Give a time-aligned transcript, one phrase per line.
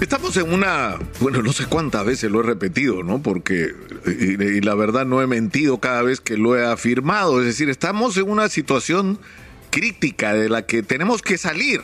[0.00, 3.22] Estamos en una, bueno, no sé cuántas veces lo he repetido, ¿no?
[3.22, 3.74] Porque,
[4.06, 7.68] y, y, la verdad no he mentido cada vez que lo he afirmado, es decir,
[7.68, 9.18] estamos en una situación
[9.68, 11.82] crítica de la que tenemos que salir,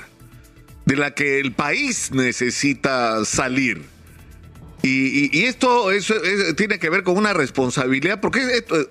[0.86, 3.82] de la que el país necesita salir.
[4.82, 6.14] Y, y, esto eso,
[6.56, 8.88] tiene que ver con una responsabilidad, porque esto,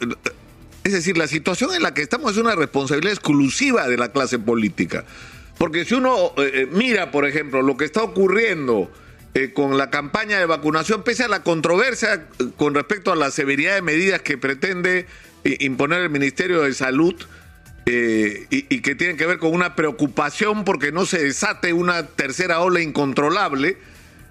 [0.83, 4.37] es decir, la situación en la que estamos es una responsabilidad exclusiva de la clase
[4.37, 5.03] política.
[5.57, 8.91] Porque si uno eh, mira, por ejemplo, lo que está ocurriendo
[9.35, 13.31] eh, con la campaña de vacunación, pese a la controversia eh, con respecto a la
[13.31, 15.07] severidad de medidas que pretende
[15.43, 17.15] eh, imponer el Ministerio de Salud,
[17.87, 22.61] y, y, que tienen que ver con una preocupación porque no se desate una tercera
[22.61, 23.77] ola incontrolable,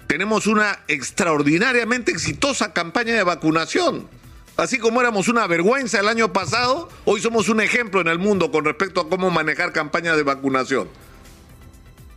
[0.09, 4.09] tenemos una extraordinariamente exitosa campaña de vacunación.
[4.57, 8.51] Así como éramos una vergüenza el año pasado, hoy somos un ejemplo en el mundo
[8.51, 10.88] con respecto a cómo manejar campañas de vacunación.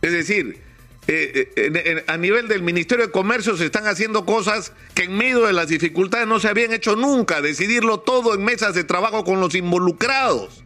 [0.02, 0.67] Es decir,
[1.10, 5.46] eh, en, a nivel del Ministerio de Comercio se están haciendo cosas que en medio
[5.46, 9.40] de las dificultades no se habían hecho nunca, decidirlo todo en mesas de trabajo con
[9.40, 10.62] los involucrados.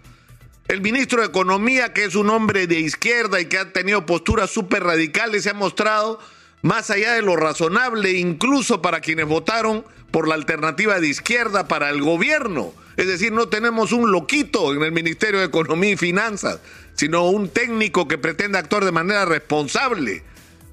[0.66, 4.50] El ministro de Economía, que es un hombre de izquierda y que ha tenido posturas
[4.50, 6.18] súper radicales, se ha mostrado
[6.60, 11.88] más allá de lo razonable, incluso para quienes votaron por la alternativa de izquierda para
[11.90, 12.74] el gobierno.
[12.96, 16.58] Es decir, no tenemos un loquito en el Ministerio de Economía y Finanzas,
[16.94, 20.24] sino un técnico que pretende actuar de manera responsable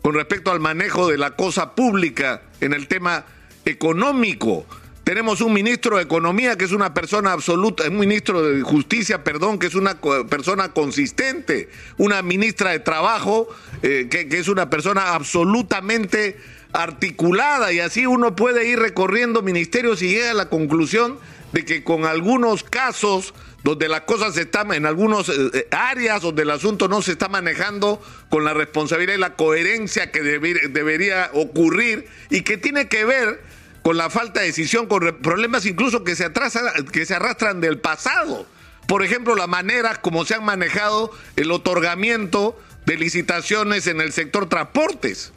[0.01, 3.25] con respecto al manejo de la cosa pública en el tema
[3.65, 4.65] económico.
[5.03, 9.57] Tenemos un ministro de Economía que es una persona absoluta, un ministro de Justicia, perdón,
[9.57, 13.47] que es una persona consistente, una ministra de Trabajo
[13.81, 16.37] eh, que, que, es una persona absolutamente
[16.73, 21.17] articulada y así uno puede ir recorriendo ministerios y llega a la conclusión
[21.51, 26.51] de que con algunos casos donde las cosas están en algunas eh, áreas donde el
[26.51, 32.07] asunto no se está manejando con la responsabilidad y la coherencia que deber, debería ocurrir
[32.29, 33.41] y que tiene que ver
[33.81, 37.79] con la falta de decisión, con problemas incluso que se, atrasan, que se arrastran del
[37.79, 38.45] pasado.
[38.87, 44.47] Por ejemplo, la manera como se han manejado el otorgamiento de licitaciones en el sector
[44.47, 45.31] transportes.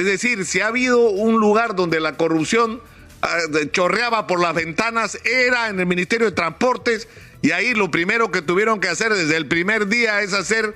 [0.00, 2.80] Es decir, si ha habido un lugar donde la corrupción
[3.22, 7.06] uh, chorreaba por las ventanas, era en el Ministerio de Transportes,
[7.42, 10.74] y ahí lo primero que tuvieron que hacer desde el primer día es hacer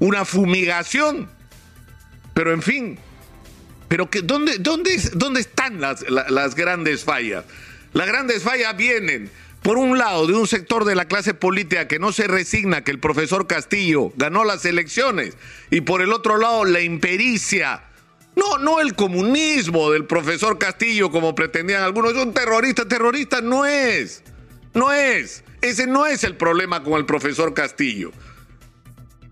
[0.00, 1.30] una fumigación.
[2.34, 2.98] Pero en fin,
[3.86, 7.44] pero que, ¿dónde, dónde, dónde están las, las grandes fallas?
[7.92, 9.30] Las grandes fallas vienen,
[9.62, 12.90] por un lado, de un sector de la clase política que no se resigna que
[12.90, 15.36] el profesor Castillo ganó las elecciones,
[15.70, 17.84] y por el otro lado, la impericia.
[18.36, 22.12] No, no el comunismo del profesor Castillo, como pretendían algunos.
[22.12, 24.22] Es un terrorista, terrorista no es.
[24.72, 25.44] No es.
[25.60, 28.10] Ese no es el problema con el profesor Castillo.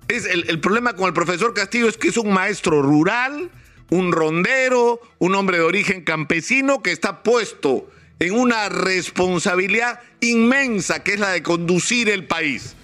[0.09, 3.51] Es el, el problema con el profesor Castillo es que es un maestro rural,
[3.91, 11.15] un rondero, un hombre de origen campesino que está puesto en una responsabilidad inmensa que
[11.15, 12.77] es la de conducir el país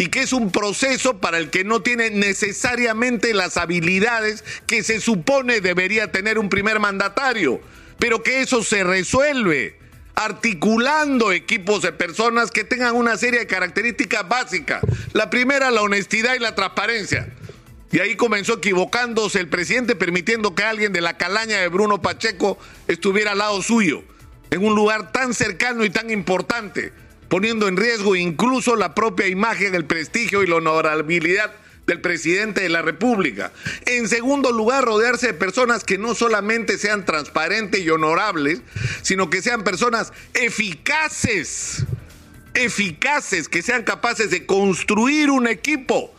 [0.00, 4.98] y que es un proceso para el que no tiene necesariamente las habilidades que se
[4.98, 7.60] supone debería tener un primer mandatario,
[7.98, 9.78] pero que eso se resuelve
[10.14, 14.80] articulando equipos de personas que tengan una serie de características básicas.
[15.12, 17.28] La primera, la honestidad y la transparencia.
[17.92, 22.58] Y ahí comenzó equivocándose el presidente, permitiendo que alguien de la calaña de Bruno Pacheco
[22.88, 24.02] estuviera al lado suyo,
[24.50, 26.90] en un lugar tan cercano y tan importante,
[27.30, 31.52] poniendo en riesgo incluso la propia imagen, el prestigio y la honorabilidad
[31.86, 33.52] del presidente de la República.
[33.86, 38.60] En segundo lugar, rodearse de personas que no solamente sean transparentes y honorables,
[39.02, 41.84] sino que sean personas eficaces,
[42.54, 46.12] eficaces, que sean capaces de construir un equipo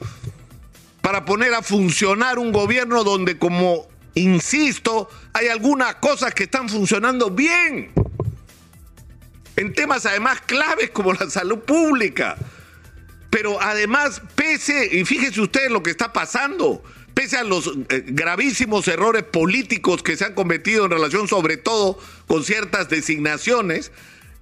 [1.02, 7.32] para poner a funcionar un gobierno donde, como insisto, hay algunas cosas que están funcionando
[7.32, 7.92] bien.
[9.62, 12.36] En temas además claves como la salud pública.
[13.30, 16.84] Pero además, pese, y fíjense ustedes lo que está pasando,
[17.14, 22.00] pese a los eh, gravísimos errores políticos que se han cometido en relación sobre todo
[22.26, 23.92] con ciertas designaciones,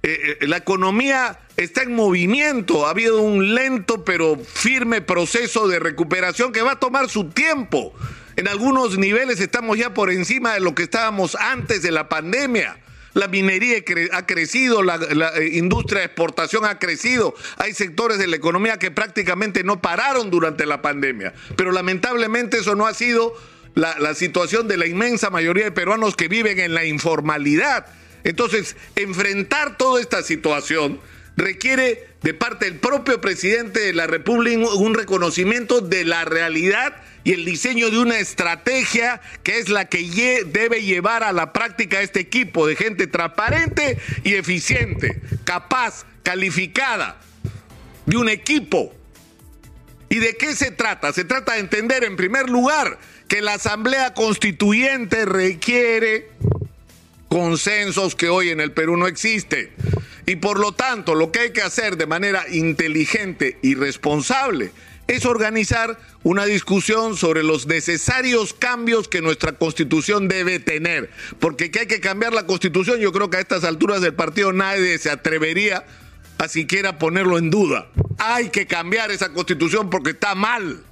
[0.02, 6.50] eh, la economía está en movimiento, ha habido un lento pero firme proceso de recuperación
[6.50, 7.92] que va a tomar su tiempo.
[8.36, 12.78] En algunos niveles estamos ya por encima de lo que estábamos antes de la pandemia.
[13.12, 13.78] La minería
[14.12, 17.34] ha crecido, la, la, industria de exportación ha crecido.
[17.56, 21.34] Hay sectores de la economía que prácticamente no pararon durante la pandemia.
[21.56, 23.34] Pero lamentablemente eso no ha sido
[23.74, 27.86] la, la situación de la inmensa mayoría de peruanos que viven en la informalidad.
[28.22, 31.00] Entonces, enfrentar toda esta situación
[31.40, 37.32] requiere de parte del propio presidente de la República un reconocimiento de la realidad y
[37.32, 42.20] el diseño de una estrategia que es la que debe llevar a la práctica este
[42.20, 47.20] equipo de gente transparente y eficiente, capaz, calificada,
[48.06, 48.94] de un equipo.
[50.08, 51.12] ¿Y de qué se trata?
[51.12, 52.98] Se trata de entender en primer lugar
[53.28, 56.30] que la Asamblea Constituyente requiere
[57.28, 59.70] consensos que hoy en el Perú no existen.
[60.30, 64.70] Y por lo tanto, lo que hay que hacer de manera inteligente y responsable
[65.08, 71.10] es organizar una discusión sobre los necesarios cambios que nuestra constitución debe tener.
[71.40, 74.52] Porque que hay que cambiar la constitución, yo creo que a estas alturas del partido
[74.52, 75.84] nadie se atrevería
[76.38, 77.88] a siquiera ponerlo en duda.
[78.18, 80.84] Hay que cambiar esa constitución porque está mal.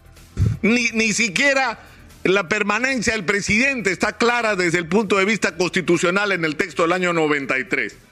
[0.62, 1.79] Ni, ni siquiera
[2.25, 6.82] la permanencia del presidente está clara desde el punto de vista constitucional en el texto
[6.82, 8.08] del año 93.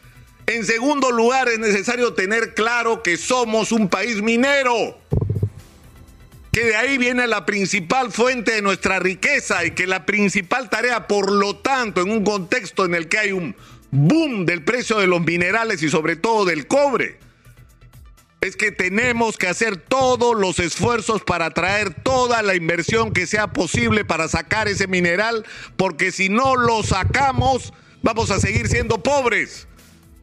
[0.46, 4.96] En segundo lugar, es necesario tener claro que somos un país minero
[6.56, 11.06] que de ahí viene la principal fuente de nuestra riqueza y que la principal tarea,
[11.06, 13.54] por lo tanto, en un contexto en el que hay un
[13.90, 17.18] boom del precio de los minerales y sobre todo del cobre,
[18.40, 23.48] es que tenemos que hacer todos los esfuerzos para traer toda la inversión que sea
[23.52, 25.44] posible para sacar ese mineral,
[25.76, 29.68] porque si no lo sacamos, vamos a seguir siendo pobres.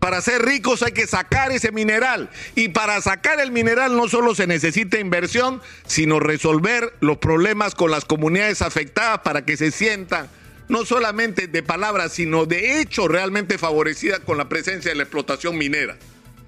[0.04, 2.30] Para ser ricos hay que sacar ese mineral.
[2.56, 7.90] Y para sacar el mineral no solo se necesita inversión, sino resolver los problemas con
[7.90, 10.28] las comunidades afectadas para que se sientan
[10.68, 15.58] no solamente de palabras, sino de hecho realmente favorecidas con la presencia de la explotación
[15.58, 15.96] minera.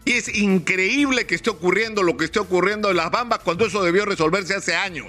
[0.04, 3.82] Y es increíble que esté ocurriendo lo que esté ocurriendo en las Bambas cuando eso
[3.82, 5.08] debió resolverse hace años.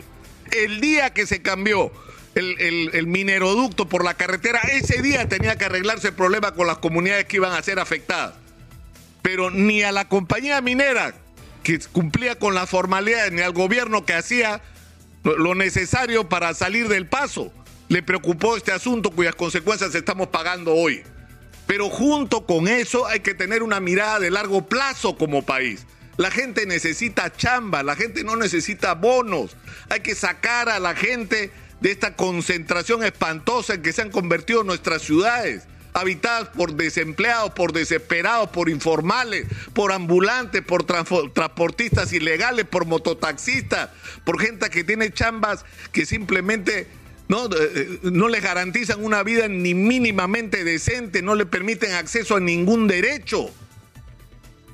[0.52, 1.90] El día que se cambió
[2.36, 6.78] el, el, mineroducto por la carretera, ese día tenía que arreglarse el problema con las
[6.78, 8.34] comunidades que iban a ser afectadas.
[9.22, 11.14] Pero ni a la compañía minera
[11.62, 14.60] que cumplía con las formalidades, ni al gobierno que hacía
[15.24, 17.52] lo necesario para salir del paso,
[17.88, 21.02] le preocupó este asunto cuyas consecuencias estamos pagando hoy.
[21.66, 25.86] Pero junto con eso hay que tener una mirada de largo plazo como país.
[26.18, 29.56] La gente necesita chamba, la gente no necesita bonos.
[29.88, 31.50] Hay que sacar a la gente
[31.80, 37.72] de esta concentración espantosa en que se han convertido nuestras ciudades, habitadas por desempleados, por
[37.72, 43.90] desesperados, por informales, por ambulantes, por transportistas ilegales, por mototaxistas,
[44.24, 46.86] por gente que tiene chambas que simplemente
[47.28, 52.36] no, eh, eh, no les garantizan una vida ni mínimamente decente, no le permiten acceso
[52.36, 53.50] a ningún derecho.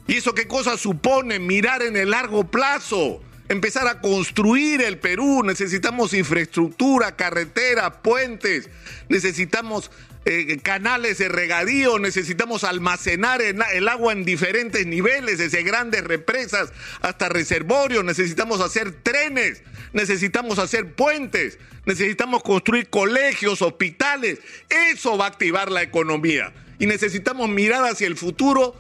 [0.08, 1.38] ¿Y eso qué cosa supone?
[1.38, 5.43] Mirar en el largo plazo empezar a construir el Perú.
[5.44, 8.71] Necesitamos infraestructura, carretera, puentes,
[9.09, 9.91] necesitamos
[10.25, 17.29] eh, canales de regadío, necesitamos almacenar el, agua en diferentes niveles, desde grandes represas hasta
[17.29, 19.62] reservorios, necesitamos hacer trenes,
[19.93, 24.39] necesitamos hacer puentes, necesitamos construir colegios, hospitales.
[24.69, 26.53] Eso va a activar la economía.
[26.79, 28.77] Y necesitamos mirar hacia el futuro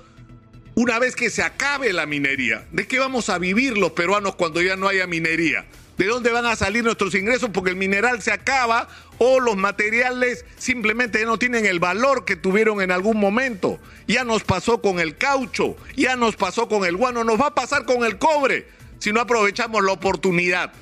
[0.74, 2.66] una vez que se acabe la minería.
[2.72, 5.66] ¿De qué vamos a vivir los peruanos cuando ya no haya minería?
[5.98, 7.50] ¿De dónde van a salir nuestros ingresos?
[7.52, 8.88] Porque el mineral se acaba
[9.18, 13.78] o los materiales simplemente no tienen el valor que tuvieron en algún momento.
[14.08, 17.54] Ya nos pasó con el caucho, ya nos pasó con el guano, nos va a
[17.54, 18.66] pasar con el cobre
[18.98, 20.72] si no aprovechamos la oportunidad.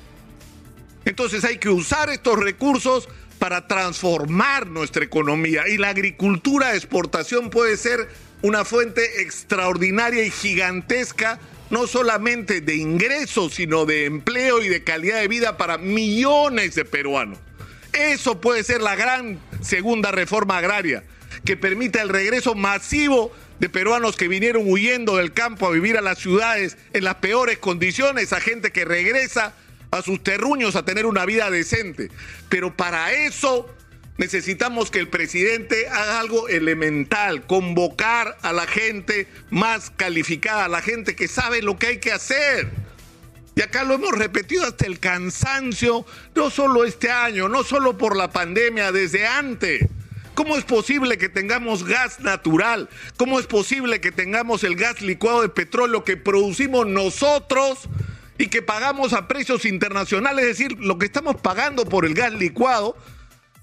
[1.03, 3.09] Entonces hay que usar estos recursos
[3.39, 8.07] para transformar nuestra economía y la agricultura de exportación puede ser
[8.41, 15.19] una fuente extraordinaria y gigantesca, no solamente de ingresos, sino de empleo y de calidad
[15.21, 17.39] de vida para millones de peruanos.
[17.93, 21.03] Eso puede ser la gran segunda reforma agraria,
[21.45, 26.01] que permita el regreso masivo de peruanos que vinieron huyendo del campo a vivir a
[26.01, 29.53] las ciudades en las peores condiciones, a gente que regresa
[29.91, 32.09] a sus terruños a tener una vida decente.
[32.49, 33.69] Pero para eso
[34.21, 40.83] necesitamos que el presidente haga algo elemental, convocar a la gente más calificada, a la
[40.83, 42.69] gente que sabe lo que hay que hacer.
[43.55, 48.15] Y acá lo hemos repetido hasta el cansancio, no solo este año, no solo por
[48.15, 49.87] la pandemia, desde antes.
[50.35, 52.89] ¿Cómo es posible que tengamos gas natural?
[53.17, 57.89] ¿Cómo es posible que tengamos el gas licuado de petróleo que producimos nosotros
[58.37, 60.45] y que pagamos a precios internacionales?
[60.45, 62.95] Es decir, lo que estamos pagando por el gas licuado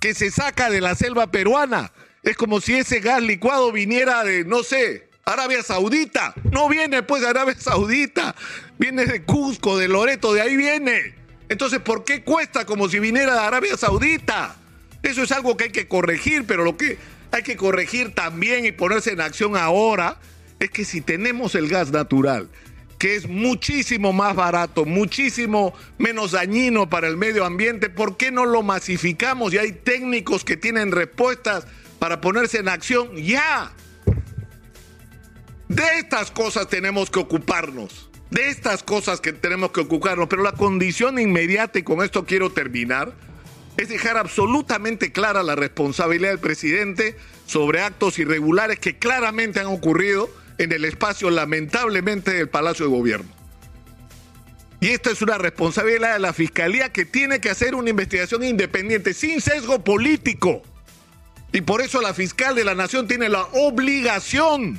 [0.01, 1.93] que se saca de la selva peruana.
[2.23, 6.35] Es como si ese gas licuado viniera de, no sé, Arabia Saudita.
[6.53, 8.35] No viene pues de Arabia Saudita,
[8.79, 11.15] viene de Cusco, de Loreto, de ahí viene.
[11.49, 14.57] Entonces, ¿por qué cuesta como si viniera de Arabia Saudita?
[15.03, 16.99] Eso es algo que hay que corregir, pero lo que
[17.31, 20.19] hay que corregir también y ponerse en acción ahora
[20.59, 22.49] es que si tenemos el gas natural,
[22.99, 28.45] que es muchísimo más barato, muchísimo menos dañino para el medio ambiente, ¿por qué no
[28.45, 29.55] lo masificamos?
[29.55, 31.67] Y hay técnicos que tienen respuestas
[31.99, 33.73] para ponerse en acción ya.
[35.69, 38.11] De estas cosas tenemos que ocuparnos.
[38.31, 40.29] De estas cosas que tenemos que ocuparnos.
[40.29, 43.13] Pero la condición inmediata, y con esto quiero terminar,
[43.77, 50.29] es dejar absolutamente clara la responsabilidad del presidente sobre actos irregulares que claramente han ocurrido
[50.59, 53.39] en el espacio, lamentablemente, del Palacio de Gobierno.
[54.81, 59.13] Y esta es una responsabilidad de la Fiscalía que tiene que hacer una investigación independiente,
[59.13, 60.63] sin sesgo político.
[61.53, 64.79] Y por eso la fiscal de la Nación tiene la obligación,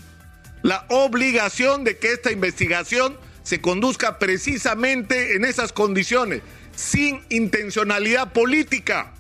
[0.62, 6.44] la obligación de que esta investigación se conduzca precisamente en esas condiciones,
[6.76, 9.14] sin intencionalidad política,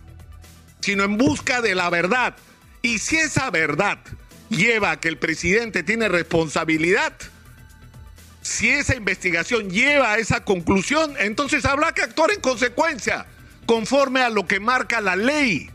[0.80, 2.36] sino en busca de la verdad.
[2.82, 4.00] Y si esa verdad
[4.50, 7.13] lleva a que el presidente tiene responsabilidad,
[8.41, 13.25] si esa investigación lleva a esa conclusión, entonces habrá que actuar en consecuencia,
[13.65, 15.70] conforme a lo que marca la ley.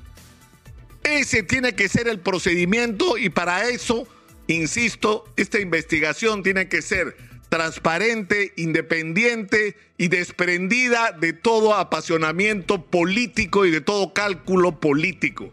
[1.02, 4.09] Ese tiene que ser el procedimiento y para eso,
[4.47, 7.16] insisto, esta investigación tiene que ser
[7.50, 15.52] transparente, independiente y desprendida de todo apasionamiento político y de todo cálculo político.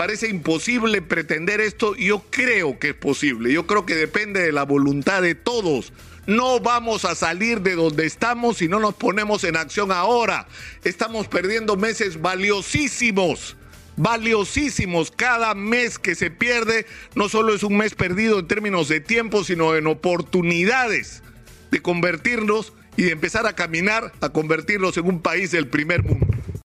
[0.00, 4.62] Parece imposible pretender esto, yo creo que es posible, yo creo que depende de la
[4.62, 5.92] voluntad de todos.
[6.26, 10.48] No vamos a salir de donde estamos si no nos ponemos en acción ahora.
[10.84, 13.58] Estamos perdiendo meses valiosísimos
[13.96, 15.10] valiosísimos.
[15.10, 19.44] Cada mes que se pierde no solo es un mes perdido en términos de tiempo,
[19.44, 21.22] sino en oportunidades
[21.70, 26.26] de convertirnos y de empezar a caminar a convertirnos en un país del primer mundo.